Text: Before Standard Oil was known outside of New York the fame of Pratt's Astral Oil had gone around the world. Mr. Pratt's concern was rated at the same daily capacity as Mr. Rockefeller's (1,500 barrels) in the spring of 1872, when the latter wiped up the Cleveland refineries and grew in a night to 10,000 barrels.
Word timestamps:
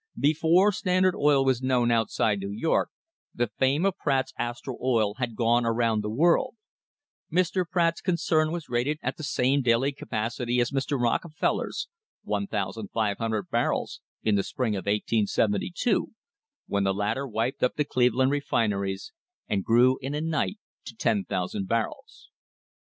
Before 0.17 0.71
Standard 0.71 1.13
Oil 1.15 1.45
was 1.45 1.61
known 1.61 1.91
outside 1.91 2.41
of 2.41 2.49
New 2.49 2.57
York 2.57 2.89
the 3.35 3.51
fame 3.59 3.85
of 3.85 3.99
Pratt's 3.99 4.33
Astral 4.35 4.79
Oil 4.83 5.13
had 5.19 5.35
gone 5.35 5.63
around 5.63 6.01
the 6.01 6.09
world. 6.09 6.55
Mr. 7.31 7.69
Pratt's 7.69 8.01
concern 8.01 8.51
was 8.51 8.67
rated 8.67 8.97
at 9.03 9.17
the 9.17 9.23
same 9.23 9.61
daily 9.61 9.91
capacity 9.91 10.59
as 10.59 10.71
Mr. 10.71 10.99
Rockefeller's 10.99 11.87
(1,500 12.23 13.49
barrels) 13.51 14.01
in 14.23 14.33
the 14.33 14.41
spring 14.41 14.75
of 14.75 14.87
1872, 14.87 16.09
when 16.65 16.83
the 16.83 16.95
latter 16.95 17.27
wiped 17.27 17.61
up 17.61 17.75
the 17.75 17.85
Cleveland 17.85 18.31
refineries 18.31 19.11
and 19.47 19.63
grew 19.63 19.99
in 20.01 20.15
a 20.15 20.21
night 20.21 20.57
to 20.85 20.95
10,000 20.95 21.67
barrels. 21.67 22.31